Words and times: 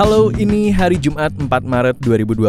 Halo, 0.00 0.32
ini 0.40 0.72
hari 0.72 0.96
Jumat 0.96 1.28
4 1.36 1.44
Maret 1.60 2.00
2022. 2.00 2.48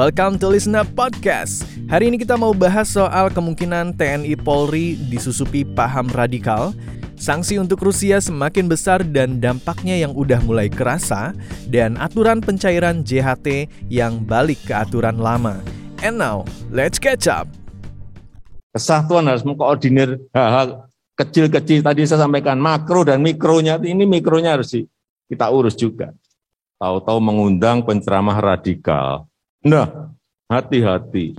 Welcome 0.00 0.40
to 0.40 0.48
Listen 0.48 0.72
Up 0.72 0.88
Podcast. 0.96 1.60
Hari 1.92 2.08
ini 2.08 2.16
kita 2.16 2.40
mau 2.40 2.56
bahas 2.56 2.88
soal 2.88 3.28
kemungkinan 3.28 3.92
TNI 4.00 4.32
Polri 4.40 4.96
disusupi 5.12 5.60
paham 5.60 6.08
radikal, 6.08 6.72
sanksi 7.20 7.60
untuk 7.60 7.84
Rusia 7.84 8.16
semakin 8.16 8.64
besar 8.64 9.04
dan 9.04 9.44
dampaknya 9.44 10.08
yang 10.08 10.16
udah 10.16 10.40
mulai 10.40 10.72
kerasa, 10.72 11.36
dan 11.68 12.00
aturan 12.00 12.40
pencairan 12.40 13.04
JHT 13.04 13.68
yang 13.92 14.24
balik 14.24 14.56
ke 14.64 14.72
aturan 14.72 15.20
lama. 15.20 15.60
And 16.00 16.16
now, 16.16 16.48
let's 16.72 16.96
catch 16.96 17.28
up. 17.28 17.44
Kesatuan 18.72 19.28
harus 19.28 19.44
mengkoordinir 19.44 20.16
hal-hal 20.32 20.88
kecil-kecil 21.12 21.84
tadi 21.84 22.08
saya 22.08 22.24
sampaikan 22.24 22.56
makro 22.56 23.04
dan 23.04 23.20
mikronya 23.20 23.76
ini 23.84 24.08
mikronya 24.08 24.56
harus 24.56 24.72
kita 25.28 25.52
urus 25.52 25.76
juga 25.76 26.16
tahu-tahu 26.84 27.16
mengundang 27.16 27.80
penceramah 27.80 28.36
radikal. 28.44 29.24
Nah, 29.64 30.12
hati-hati. 30.52 31.32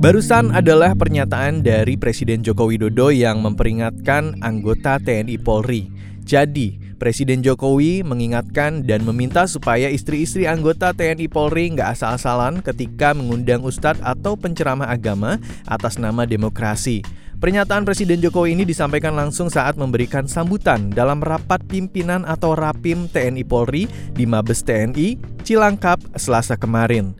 Barusan 0.00 0.48
adalah 0.56 0.96
pernyataan 0.96 1.60
dari 1.60 2.00
Presiden 2.00 2.40
Joko 2.40 2.72
Widodo 2.72 3.12
yang 3.12 3.44
memperingatkan 3.44 4.40
anggota 4.40 4.96
TNI 4.96 5.36
Polri. 5.44 5.92
Jadi, 6.24 6.80
Presiden 6.96 7.44
Jokowi 7.44 8.00
mengingatkan 8.00 8.80
dan 8.88 9.04
meminta 9.04 9.44
supaya 9.44 9.92
istri-istri 9.92 10.48
anggota 10.48 10.96
TNI 10.96 11.28
Polri 11.28 11.76
nggak 11.76 11.92
asal-asalan 11.92 12.64
ketika 12.64 13.12
mengundang 13.12 13.60
ustadz 13.60 14.00
atau 14.00 14.40
penceramah 14.40 14.88
agama 14.88 15.36
atas 15.68 16.00
nama 16.00 16.24
demokrasi. 16.24 17.04
Pernyataan 17.36 17.84
Presiden 17.84 18.24
Jokowi 18.24 18.56
ini 18.56 18.64
disampaikan 18.64 19.12
langsung 19.12 19.52
saat 19.52 19.76
memberikan 19.76 20.24
sambutan 20.24 20.88
dalam 20.88 21.20
rapat 21.20 21.60
pimpinan 21.68 22.24
atau 22.24 22.56
Rapim 22.56 23.12
TNI 23.12 23.44
Polri 23.44 23.84
di 24.16 24.24
Mabes 24.24 24.64
TNI 24.64 25.20
Cilangkap 25.44 26.00
Selasa 26.16 26.56
kemarin. 26.56 27.12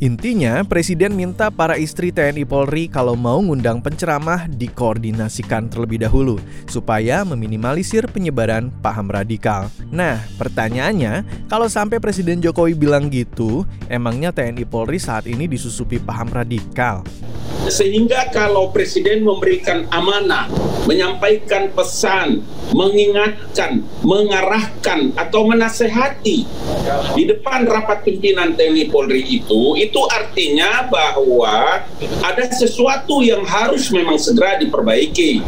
Intinya, 0.00 0.64
Presiden 0.64 1.12
minta 1.12 1.52
para 1.52 1.76
istri 1.76 2.08
TNI 2.08 2.48
Polri 2.48 2.88
kalau 2.88 3.12
mau 3.12 3.44
ngundang 3.44 3.84
penceramah 3.84 4.48
dikoordinasikan 4.48 5.68
terlebih 5.68 6.00
dahulu 6.00 6.40
supaya 6.64 7.20
meminimalisir 7.28 8.08
penyebaran 8.08 8.72
paham 8.80 9.12
radikal. 9.12 9.68
Nah, 9.92 10.16
pertanyaannya, 10.40 11.44
kalau 11.52 11.68
sampai 11.68 12.00
Presiden 12.00 12.40
Jokowi 12.40 12.72
bilang 12.72 13.12
gitu, 13.12 13.68
emangnya 13.92 14.32
TNI 14.32 14.64
Polri 14.64 14.96
saat 14.96 15.28
ini 15.28 15.44
disusupi 15.44 16.00
paham 16.00 16.32
radikal? 16.32 17.04
Sehingga 17.68 18.32
kalau 18.32 18.72
Presiden 18.72 19.28
memberikan 19.28 19.84
amanah, 19.92 20.48
menyampaikan 20.88 21.68
pesan, 21.76 22.40
mengingatkan, 22.72 23.84
mengarahkan 24.00 25.12
atau 25.12 25.44
menasehati 25.44 26.48
di 27.12 27.22
depan 27.28 27.68
rapat 27.68 28.08
pimpinan 28.08 28.56
TNI 28.56 28.88
Polri 28.88 29.20
itu, 29.20 29.76
itu 29.76 30.00
artinya 30.08 30.88
bahwa 30.88 31.84
ada 32.24 32.44
sesuatu 32.48 33.20
yang 33.20 33.44
harus 33.44 33.92
memang 33.92 34.16
segera 34.16 34.56
diperbaiki. 34.56 35.44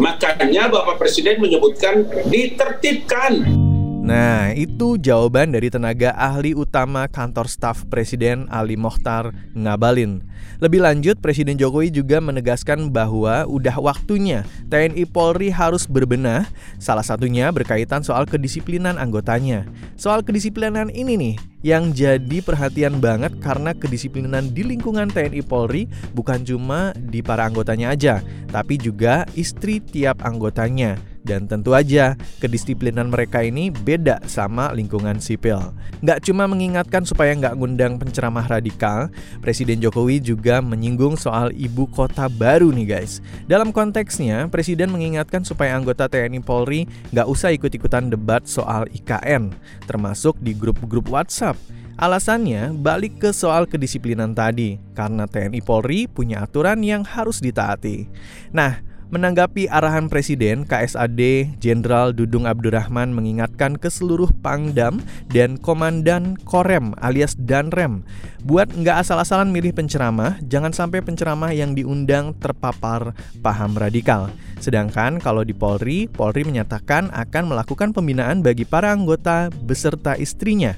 Makanya 0.00 0.72
Bapak 0.72 0.96
Presiden 0.96 1.36
menyebutkan 1.44 2.08
ditertibkan. 2.32 3.67
Nah, 4.08 4.56
itu 4.56 4.96
jawaban 4.96 5.52
dari 5.52 5.68
tenaga 5.68 6.16
ahli 6.16 6.56
utama 6.56 7.04
kantor 7.12 7.44
staf 7.44 7.84
Presiden 7.92 8.48
Ali 8.48 8.72
Mokhtar 8.72 9.36
Ngabalin. 9.52 10.24
Lebih 10.64 10.80
lanjut, 10.80 11.20
Presiden 11.20 11.60
Jokowi 11.60 11.92
juga 11.92 12.16
menegaskan 12.16 12.88
bahwa 12.88 13.44
udah 13.44 13.76
waktunya 13.76 14.48
TNI 14.72 15.04
Polri 15.12 15.52
harus 15.52 15.84
berbenah, 15.84 16.48
salah 16.80 17.04
satunya 17.04 17.52
berkaitan 17.52 18.00
soal 18.00 18.24
kedisiplinan 18.24 18.96
anggotanya. 18.96 19.68
Soal 20.00 20.24
kedisiplinan 20.24 20.88
ini 20.88 21.12
nih, 21.20 21.34
yang 21.60 21.92
jadi 21.92 22.40
perhatian 22.40 23.04
banget 23.04 23.36
karena 23.44 23.76
kedisiplinan 23.76 24.56
di 24.56 24.64
lingkungan 24.64 25.12
TNI 25.12 25.44
Polri 25.44 25.84
bukan 26.16 26.48
cuma 26.48 26.96
di 26.96 27.20
para 27.20 27.44
anggotanya 27.44 27.92
aja, 27.92 28.24
tapi 28.48 28.80
juga 28.80 29.28
istri 29.36 29.84
tiap 29.84 30.24
anggotanya. 30.24 30.96
Dan 31.28 31.44
tentu 31.44 31.76
aja, 31.76 32.16
kedisiplinan 32.40 33.12
mereka 33.12 33.44
ini 33.44 33.68
beda 33.68 34.24
sama 34.24 34.72
lingkungan 34.72 35.20
sipil. 35.20 35.60
Nggak 36.00 36.24
cuma 36.24 36.48
mengingatkan 36.48 37.04
supaya 37.04 37.36
nggak 37.36 37.52
ngundang 37.60 38.00
penceramah 38.00 38.48
radikal, 38.48 39.12
Presiden 39.44 39.84
Jokowi 39.84 40.24
juga 40.24 40.64
menyinggung 40.64 41.20
soal 41.20 41.52
ibu 41.52 41.84
kota 41.92 42.32
baru 42.32 42.72
nih 42.72 42.96
guys. 42.96 43.20
Dalam 43.44 43.76
konteksnya, 43.76 44.48
Presiden 44.48 44.88
mengingatkan 44.88 45.44
supaya 45.44 45.76
anggota 45.76 46.08
TNI 46.08 46.40
Polri 46.40 46.88
nggak 47.12 47.28
usah 47.28 47.52
ikut-ikutan 47.52 48.08
debat 48.08 48.48
soal 48.48 48.88
IKN, 48.88 49.52
termasuk 49.84 50.40
di 50.40 50.56
grup-grup 50.56 51.12
WhatsApp. 51.12 51.60
Alasannya 51.98 52.78
balik 52.78 53.18
ke 53.18 53.34
soal 53.34 53.66
kedisiplinan 53.66 54.30
tadi, 54.30 54.78
karena 54.94 55.26
TNI 55.26 55.60
Polri 55.60 56.06
punya 56.06 56.46
aturan 56.46 56.78
yang 56.80 57.02
harus 57.02 57.42
ditaati. 57.42 58.06
Nah, 58.54 58.87
Menanggapi 59.08 59.72
arahan 59.72 60.12
Presiden, 60.12 60.68
KSAD 60.68 61.56
Jenderal 61.64 62.12
Dudung 62.12 62.44
Abdurrahman 62.44 63.08
mengingatkan 63.16 63.80
ke 63.80 63.88
seluruh 63.88 64.28
Pangdam 64.44 65.00
dan 65.32 65.56
Komandan 65.56 66.36
Korem 66.44 66.92
alias 67.00 67.32
Danrem 67.32 68.04
buat 68.44 68.68
nggak 68.68 69.00
asal-asalan 69.00 69.48
milih 69.48 69.72
penceramah, 69.72 70.36
jangan 70.44 70.76
sampai 70.76 71.00
penceramah 71.00 71.56
yang 71.56 71.72
diundang 71.72 72.36
terpapar 72.36 73.16
paham 73.40 73.80
radikal. 73.80 74.28
Sedangkan 74.60 75.16
kalau 75.24 75.40
di 75.40 75.56
Polri, 75.56 76.04
Polri 76.04 76.44
menyatakan 76.44 77.08
akan 77.08 77.48
melakukan 77.48 77.96
pembinaan 77.96 78.44
bagi 78.44 78.68
para 78.68 78.92
anggota 78.92 79.48
beserta 79.64 80.20
istrinya. 80.20 80.76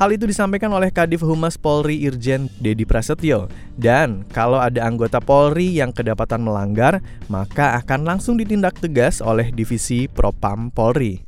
Hal 0.00 0.16
itu 0.16 0.24
disampaikan 0.24 0.72
oleh 0.72 0.88
Kadif 0.88 1.20
Humas 1.20 1.60
Polri 1.60 2.00
Irjen 2.08 2.48
Dedi 2.56 2.88
Prasetyo. 2.88 3.52
Dan 3.76 4.24
kalau 4.32 4.56
ada 4.56 4.80
anggota 4.88 5.20
Polri 5.20 5.76
yang 5.76 5.92
kedapatan 5.92 6.40
melanggar, 6.40 7.04
maka 7.28 7.76
akan 7.76 8.08
langsung 8.08 8.40
ditindak 8.40 8.80
tegas 8.80 9.20
oleh 9.20 9.52
Divisi 9.52 10.08
Propam 10.08 10.72
Polri. 10.72 11.20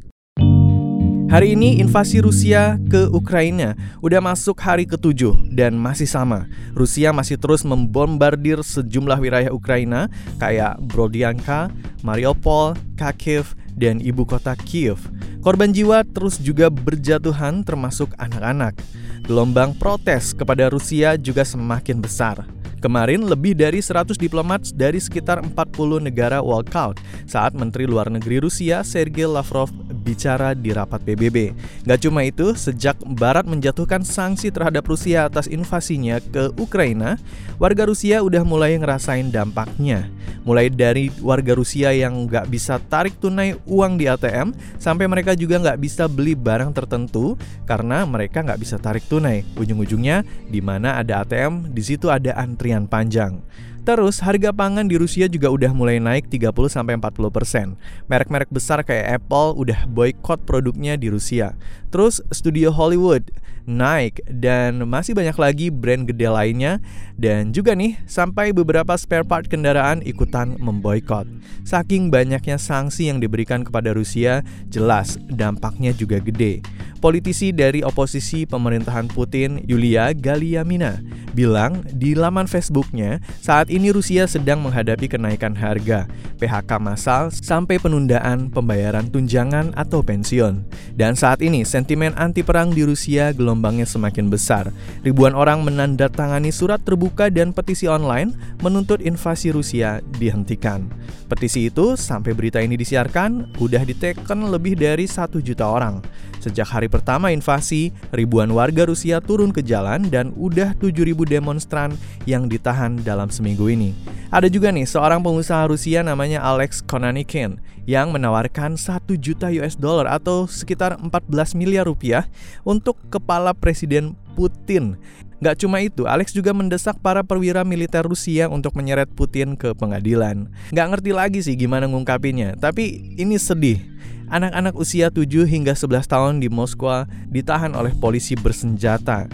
Hari 1.29 1.53
ini 1.53 1.85
invasi 1.85 2.25
Rusia 2.25 2.81
ke 2.89 3.13
Ukraina 3.13 3.77
udah 4.01 4.25
masuk 4.25 4.57
hari 4.65 4.89
ketujuh 4.89 5.53
dan 5.53 5.77
masih 5.77 6.09
sama. 6.09 6.49
Rusia 6.73 7.13
masih 7.13 7.37
terus 7.37 7.69
membombardir 7.69 8.65
sejumlah 8.65 9.21
wilayah 9.21 9.53
Ukraina 9.53 10.09
kayak 10.41 10.81
Brodianka, 10.81 11.69
Mariupol, 12.01 12.73
Kharkiv, 12.97 13.53
dan 13.77 14.01
ibu 14.01 14.25
kota 14.25 14.57
Kiev. 14.57 15.01
Korban 15.43 15.75
jiwa 15.75 16.07
terus 16.07 16.39
juga 16.39 16.71
berjatuhan 16.71 17.67
termasuk 17.67 18.15
anak-anak. 18.15 18.79
Gelombang 19.27 19.75
protes 19.75 20.31
kepada 20.31 20.71
Rusia 20.71 21.19
juga 21.19 21.43
semakin 21.43 21.99
besar. 21.99 22.47
Kemarin 22.79 23.27
lebih 23.27 23.59
dari 23.59 23.83
100 23.83 24.15
diplomat 24.19 24.71
dari 24.75 25.03
sekitar 25.03 25.43
40 25.43 26.03
negara 26.03 26.39
walkout 26.39 27.03
saat 27.27 27.59
Menteri 27.59 27.91
Luar 27.91 28.07
Negeri 28.07 28.39
Rusia 28.39 28.87
Sergei 28.87 29.27
Lavrov 29.27 29.71
bicara 30.03 30.59
di 30.59 30.75
rapat 30.75 31.01
PBB. 31.07 31.55
Gak 31.87 32.03
cuma 32.03 32.27
itu, 32.27 32.53
sejak 32.59 32.99
Barat 33.07 33.47
menjatuhkan 33.47 34.03
sanksi 34.03 34.51
terhadap 34.51 34.83
Rusia 34.85 35.31
atas 35.31 35.47
invasinya 35.47 36.19
ke 36.19 36.51
Ukraina, 36.59 37.17
warga 37.63 37.87
Rusia 37.87 38.21
udah 38.21 38.43
mulai 38.43 38.75
ngerasain 38.77 39.31
dampaknya. 39.31 40.11
Mulai 40.43 40.75
dari 40.75 41.07
warga 41.23 41.55
Rusia 41.55 41.95
yang 41.95 42.27
nggak 42.27 42.51
bisa 42.51 42.83
tarik 42.91 43.15
tunai 43.23 43.55
uang 43.63 43.95
di 43.95 44.11
ATM, 44.11 44.51
sampai 44.83 45.07
mereka 45.07 45.39
juga 45.39 45.63
nggak 45.63 45.79
bisa 45.79 46.11
beli 46.11 46.35
barang 46.35 46.75
tertentu 46.75 47.39
karena 47.63 48.03
mereka 48.03 48.43
nggak 48.43 48.59
bisa 48.59 48.77
tarik 48.83 49.07
tunai. 49.07 49.47
Ujung-ujungnya, 49.55 50.27
di 50.51 50.59
mana 50.59 50.99
ada 50.99 51.23
ATM, 51.23 51.71
di 51.71 51.83
situ 51.87 52.11
ada 52.11 52.35
antrian 52.35 52.91
panjang. 52.91 53.39
Terus 53.83 54.23
harga 54.23 54.55
pangan 54.55 54.87
di 54.87 54.95
Rusia 54.95 55.27
juga 55.27 55.51
udah 55.51 55.75
mulai 55.75 55.99
naik 55.99 56.31
30 56.31 56.55
sampai 56.71 56.95
40%. 56.95 57.75
Merek-merek 58.07 58.47
besar 58.55 58.87
kayak 58.87 59.19
Apple 59.19 59.59
udah 59.59 59.91
boykot 59.91 60.47
produknya 60.47 60.95
di 60.95 61.11
Rusia. 61.11 61.59
Terus 61.91 62.23
studio 62.31 62.71
Hollywood 62.71 63.27
naik 63.67 64.23
dan 64.27 64.83
masih 64.87 65.15
banyak 65.15 65.35
lagi 65.39 65.67
brand 65.71 66.07
gede 66.07 66.27
lainnya 66.27 66.83
dan 67.15 67.55
juga 67.55 67.79
nih 67.79 67.99
sampai 68.11 68.51
beberapa 68.51 68.95
spare 68.99 69.27
part 69.27 69.47
kendaraan 69.47 70.03
ikutan 70.03 70.59
memboikot. 70.59 71.27
Saking 71.63 72.11
banyaknya 72.11 72.59
sanksi 72.59 73.11
yang 73.11 73.23
diberikan 73.23 73.63
kepada 73.63 73.95
Rusia, 73.95 74.43
jelas 74.67 75.19
dampaknya 75.31 75.95
juga 75.95 76.19
gede. 76.19 76.63
Politisi 77.03 77.51
dari 77.51 77.83
oposisi 77.83 78.47
pemerintahan 78.47 79.11
Putin, 79.11 79.59
Yulia 79.67 80.15
Galiamina, 80.15 81.03
bilang 81.35 81.83
di 81.91 82.15
laman 82.15 82.47
Facebooknya 82.47 83.19
saat 83.43 83.75
ini 83.75 83.91
Rusia 83.91 84.31
sedang 84.31 84.63
menghadapi 84.63 85.11
kenaikan 85.11 85.51
harga, 85.59 86.07
PHK 86.39 86.71
massal, 86.79 87.35
sampai 87.35 87.83
penundaan 87.83 88.55
pembayaran 88.55 89.11
tunjangan 89.11 89.75
atau 89.75 89.99
pensiun. 89.99 90.63
Dan 90.95 91.19
saat 91.19 91.43
ini 91.43 91.67
sentimen 91.67 92.15
anti 92.15 92.47
perang 92.47 92.71
di 92.71 92.87
Rusia 92.87 93.35
gelombangnya 93.35 93.83
semakin 93.83 94.31
besar. 94.31 94.71
Ribuan 95.03 95.35
orang 95.35 95.67
menandatangani 95.67 96.55
surat 96.55 96.87
terbuka 96.87 97.35
dan 97.35 97.51
petisi 97.51 97.91
online 97.91 98.31
menuntut 98.63 99.03
invasi 99.03 99.51
Rusia 99.51 99.99
dihentikan. 100.23 100.87
Petisi 101.27 101.67
itu 101.67 101.99
sampai 101.99 102.31
berita 102.31 102.63
ini 102.63 102.79
disiarkan 102.79 103.59
udah 103.59 103.83
diteken 103.83 104.55
lebih 104.55 104.79
dari 104.79 105.11
satu 105.11 105.43
juta 105.43 105.67
orang. 105.67 105.99
Sejak 106.43 106.75
hari 106.75 106.91
pertama 106.91 107.31
invasi, 107.31 107.95
ribuan 108.11 108.51
warga 108.51 108.83
Rusia 108.83 109.23
turun 109.23 109.55
ke 109.55 109.63
jalan 109.63 110.11
dan 110.11 110.35
udah 110.35 110.75
7.000 110.75 111.15
demonstran 111.23 111.95
yang 112.27 112.51
ditahan 112.51 112.99
dalam 113.07 113.31
seminggu 113.31 113.71
ini. 113.71 113.95
Ada 114.35 114.51
juga 114.51 114.75
nih 114.75 114.83
seorang 114.83 115.23
pengusaha 115.23 115.71
Rusia 115.71 116.03
namanya 116.03 116.43
Alex 116.43 116.83
Konanikin 116.83 117.63
yang 117.87 118.11
menawarkan 118.11 118.75
1 118.75 119.07
juta 119.23 119.55
US 119.55 119.79
dollar 119.79 120.11
atau 120.11 120.51
sekitar 120.51 120.99
14 120.99 121.55
miliar 121.55 121.87
rupiah 121.87 122.27
untuk 122.67 122.99
kepala 123.07 123.55
Presiden 123.55 124.19
Putin. 124.35 124.99
Gak 125.43 125.63
cuma 125.63 125.83
itu, 125.83 126.07
Alex 126.07 126.35
juga 126.35 126.55
mendesak 126.55 126.99
para 127.03 127.23
perwira 127.27 127.67
militer 127.67 128.07
Rusia 128.07 128.47
untuk 128.47 128.79
menyeret 128.79 129.11
Putin 129.11 129.59
ke 129.59 129.75
pengadilan. 129.75 130.51
Gak 130.71 130.91
ngerti 130.91 131.11
lagi 131.11 131.39
sih 131.43 131.55
gimana 131.59 131.91
ngungkapinnya, 131.91 132.59
tapi 132.59 133.15
ini 133.19 133.39
sedih. 133.39 133.92
Anak-anak 134.33 134.73
usia 134.81 135.13
7 135.13 135.45
hingga 135.45 135.77
11 135.77 136.09
tahun 136.09 136.41
di 136.41 136.49
Moskwa 136.49 137.05
ditahan 137.29 137.77
oleh 137.77 137.93
polisi 137.93 138.33
bersenjata 138.33 139.29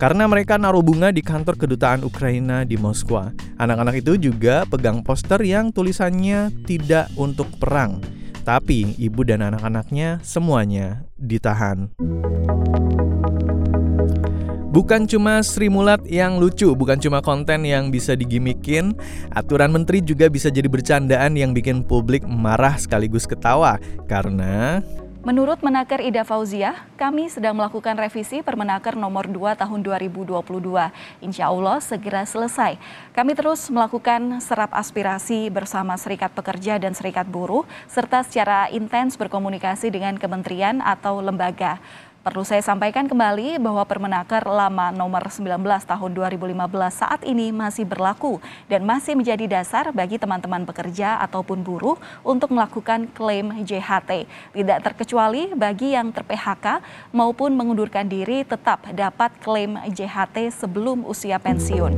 karena 0.00 0.24
mereka 0.24 0.56
naruh 0.56 0.80
bunga 0.80 1.12
di 1.12 1.20
kantor 1.20 1.60
kedutaan 1.60 2.00
Ukraina 2.08 2.64
di 2.64 2.80
Moskwa. 2.80 3.36
Anak-anak 3.60 4.00
itu 4.00 4.16
juga 4.16 4.64
pegang 4.64 5.04
poster 5.04 5.44
yang 5.44 5.68
tulisannya 5.68 6.56
tidak 6.64 7.12
untuk 7.20 7.52
perang. 7.60 8.00
Tapi 8.40 8.96
ibu 8.96 9.20
dan 9.28 9.44
anak-anaknya 9.44 10.24
semuanya 10.24 11.04
ditahan. 11.20 11.92
Bukan 14.70 15.02
cuma 15.02 15.42
Sri 15.42 15.66
Mulat 15.66 15.98
yang 16.06 16.38
lucu, 16.38 16.70
bukan 16.78 16.94
cuma 17.02 17.18
konten 17.18 17.66
yang 17.66 17.90
bisa 17.90 18.14
digimikin, 18.14 18.94
aturan 19.34 19.74
menteri 19.74 19.98
juga 19.98 20.30
bisa 20.30 20.46
jadi 20.46 20.70
bercandaan 20.70 21.34
yang 21.34 21.50
bikin 21.50 21.82
publik 21.82 22.22
marah 22.22 22.78
sekaligus 22.78 23.26
ketawa. 23.26 23.82
Karena 24.06 24.78
Menurut 25.20 25.60
Menaker 25.60 26.00
Ida 26.00 26.24
Fauziah, 26.24 26.86
kami 26.96 27.28
sedang 27.28 27.52
melakukan 27.52 27.92
revisi 27.92 28.40
Permenaker 28.40 28.96
nomor 28.96 29.28
2 29.28 29.52
tahun 29.52 29.84
2022. 29.84 30.40
Insya 31.20 31.52
Allah 31.52 31.76
segera 31.84 32.24
selesai. 32.24 32.80
Kami 33.12 33.36
terus 33.36 33.68
melakukan 33.68 34.40
serap 34.40 34.72
aspirasi 34.72 35.52
bersama 35.52 35.92
Serikat 36.00 36.32
Pekerja 36.32 36.80
dan 36.80 36.96
Serikat 36.96 37.28
Buruh, 37.28 37.68
serta 37.84 38.24
secara 38.24 38.72
intens 38.72 39.20
berkomunikasi 39.20 39.92
dengan 39.92 40.16
kementerian 40.16 40.80
atau 40.80 41.20
lembaga. 41.20 41.76
Perlu 42.20 42.44
saya 42.44 42.60
sampaikan 42.60 43.08
kembali 43.08 43.56
bahwa 43.56 43.80
Permenaker 43.88 44.44
lama 44.44 44.92
nomor 44.92 45.24
19 45.24 45.56
tahun 45.64 46.10
2015 46.12 46.52
saat 46.92 47.24
ini 47.24 47.48
masih 47.48 47.88
berlaku 47.88 48.44
dan 48.68 48.84
masih 48.84 49.16
menjadi 49.16 49.48
dasar 49.48 49.88
bagi 49.96 50.20
teman-teman 50.20 50.68
pekerja 50.68 51.16
ataupun 51.24 51.64
buruh 51.64 51.96
untuk 52.20 52.52
melakukan 52.52 53.08
klaim 53.16 53.64
JHT. 53.64 54.28
Tidak 54.52 54.78
terkecuali 54.84 55.56
bagi 55.56 55.96
yang 55.96 56.12
ter-PHK 56.12 56.84
maupun 57.16 57.56
mengundurkan 57.56 58.04
diri 58.04 58.44
tetap 58.44 58.84
dapat 58.92 59.32
klaim 59.40 59.80
JHT 59.88 60.52
sebelum 60.52 61.08
usia 61.08 61.40
pensiun. 61.40 61.96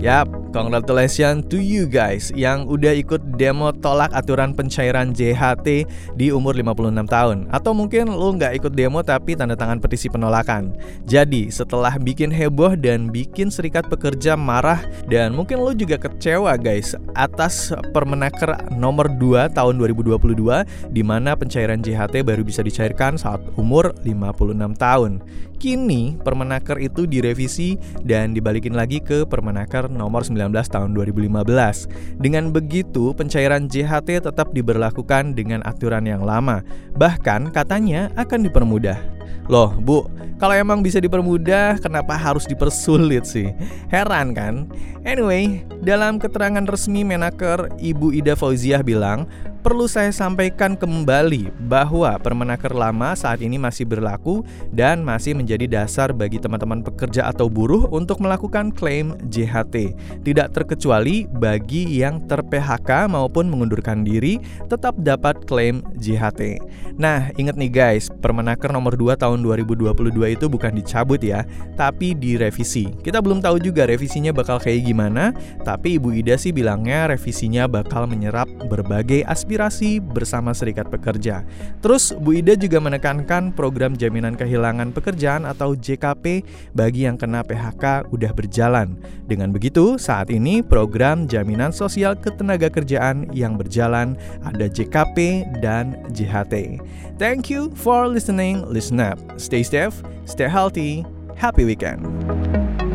Yap, 0.00 0.32
congratulations 0.54 1.46
to 1.50 1.58
you 1.58 1.88
guys 1.88 2.30
yang 2.34 2.68
udah 2.70 2.94
ikut 2.94 3.38
demo 3.40 3.74
tolak 3.74 4.12
aturan 4.14 4.54
pencairan 4.54 5.10
JHT 5.10 5.88
di 6.14 6.30
umur 6.30 6.54
56 6.54 7.06
tahun. 7.08 7.38
Atau 7.50 7.72
mungkin 7.74 8.12
lo 8.12 8.34
nggak 8.36 8.62
ikut 8.62 8.72
demo 8.74 9.02
tapi 9.02 9.34
tanda 9.34 9.58
tangan 9.58 9.82
petisi 9.82 10.06
penolakan. 10.12 10.76
Jadi, 11.08 11.48
setelah 11.50 11.98
bikin 11.98 12.30
heboh 12.30 12.78
dan 12.78 13.10
bikin 13.10 13.48
serikat 13.48 13.88
pekerja 13.90 14.38
marah 14.38 14.84
dan 15.10 15.32
mungkin 15.32 15.62
lo 15.62 15.72
juga 15.72 15.98
kecewa 15.98 16.54
guys 16.60 16.94
atas 17.16 17.72
Permenaker 17.90 18.54
nomor 18.76 19.08
2 19.08 19.56
tahun 19.56 19.74
2022 19.80 20.92
di 20.92 21.02
mana 21.02 21.32
pencairan 21.34 21.80
JHT 21.80 22.22
baru 22.22 22.44
bisa 22.44 22.60
dicairkan 22.60 23.16
saat 23.16 23.40
umur 23.56 23.96
56 24.04 24.76
tahun. 24.76 25.12
Kini 25.56 26.20
Permenaker 26.20 26.76
itu 26.76 27.08
direvisi 27.08 27.80
dan 28.04 28.36
dibalikin 28.36 28.76
lagi 28.76 29.00
ke 29.00 29.24
Permenaker 29.24 29.88
nomor 29.88 30.20
19 30.20 30.35
tahun 30.68 30.92
2015. 30.92 31.88
Dengan 32.20 32.52
begitu, 32.52 33.16
pencairan 33.16 33.66
JHT 33.66 34.28
tetap 34.28 34.52
diberlakukan 34.52 35.32
dengan 35.32 35.64
aturan 35.64 36.04
yang 36.04 36.22
lama. 36.22 36.60
Bahkan 36.94 37.56
katanya 37.56 38.12
akan 38.20 38.44
dipermudah. 38.44 39.15
Loh, 39.46 39.74
Bu, 39.78 40.10
kalau 40.36 40.52
emang 40.52 40.84
bisa 40.84 41.00
dipermudah, 41.00 41.80
kenapa 41.80 42.12
harus 42.12 42.44
dipersulit 42.44 43.24
sih? 43.24 43.56
Heran 43.88 44.36
kan? 44.36 44.68
Anyway, 45.06 45.64
dalam 45.80 46.18
keterangan 46.18 46.66
resmi 46.66 47.06
Menaker, 47.06 47.72
Ibu 47.78 48.12
Ida 48.12 48.36
Fauziah 48.36 48.84
bilang, 48.84 49.24
perlu 49.66 49.90
saya 49.90 50.14
sampaikan 50.14 50.78
kembali 50.78 51.50
bahwa 51.66 52.14
Permenaker 52.22 52.70
lama 52.70 53.18
saat 53.18 53.42
ini 53.42 53.58
masih 53.58 53.82
berlaku 53.82 54.46
dan 54.70 55.02
masih 55.02 55.34
menjadi 55.34 55.66
dasar 55.66 56.14
bagi 56.14 56.38
teman-teman 56.38 56.86
pekerja 56.86 57.26
atau 57.26 57.50
buruh 57.50 57.90
untuk 57.90 58.22
melakukan 58.22 58.70
klaim 58.70 59.18
JHT. 59.26 59.98
Tidak 60.22 60.54
terkecuali 60.54 61.26
bagi 61.26 61.98
yang 61.98 62.22
ter-PHK 62.30 63.10
maupun 63.10 63.50
mengundurkan 63.50 64.06
diri 64.06 64.38
tetap 64.70 64.94
dapat 65.02 65.42
klaim 65.50 65.82
JHT. 65.98 66.62
Nah, 66.94 67.34
ingat 67.34 67.58
nih 67.58 67.72
guys, 67.72 68.06
Permenaker 68.22 68.70
nomor 68.70 68.94
2 68.94 69.15
tahun 69.16 69.44
2022 69.44 70.12
itu 70.32 70.46
bukan 70.48 70.72
dicabut 70.76 71.20
ya, 71.20 71.44
tapi 71.76 72.12
direvisi. 72.12 72.90
Kita 73.00 73.20
belum 73.20 73.40
tahu 73.40 73.60
juga 73.62 73.88
revisinya 73.88 74.34
bakal 74.34 74.60
kayak 74.60 74.84
gimana, 74.84 75.32
tapi 75.62 75.96
Ibu 75.96 76.12
Ida 76.12 76.36
sih 76.36 76.50
bilangnya 76.52 77.08
revisinya 77.08 77.70
bakal 77.70 78.10
menyerap 78.10 78.50
berbagai 78.66 79.22
aspirasi 79.24 80.00
bersama 80.02 80.50
serikat 80.52 80.90
pekerja. 80.90 81.46
Terus 81.80 82.12
Bu 82.16 82.36
Ida 82.36 82.58
juga 82.58 82.82
menekankan 82.82 83.54
program 83.54 83.94
jaminan 83.94 84.34
kehilangan 84.34 84.90
pekerjaan 84.90 85.46
atau 85.46 85.72
JKP 85.78 86.42
bagi 86.74 87.06
yang 87.06 87.14
kena 87.16 87.46
PHK 87.46 88.10
udah 88.10 88.32
berjalan. 88.34 88.98
Dengan 89.26 89.54
begitu, 89.54 89.98
saat 89.98 90.28
ini 90.34 90.60
program 90.60 91.30
jaminan 91.30 91.70
sosial 91.70 92.18
ketenaga 92.18 92.70
kerjaan 92.70 93.30
yang 93.30 93.54
berjalan 93.54 94.18
ada 94.42 94.66
JKP 94.66 95.46
dan 95.62 95.94
JHT. 96.10 96.82
Thank 97.16 97.48
you 97.48 97.72
for 97.78 98.10
listening. 98.10 98.66
Listen 98.68 99.05
up. 99.06 99.18
Stay 99.40 99.62
safe, 99.62 100.02
stay 100.24 100.48
healthy. 100.48 101.04
Happy 101.36 101.64
weekend. 101.64 102.85